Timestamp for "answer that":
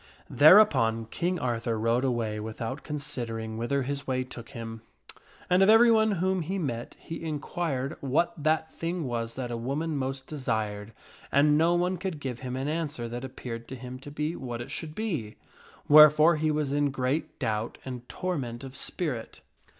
12.67-13.23